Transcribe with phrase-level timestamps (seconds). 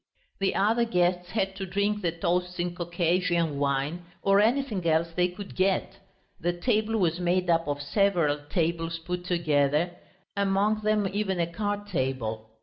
[0.39, 5.27] The other guests had to drink the toasts in Caucasian wine or anything else they
[5.27, 5.99] could get.
[6.39, 9.91] The table was made up of several tables put together,
[10.35, 12.49] among them even a card table.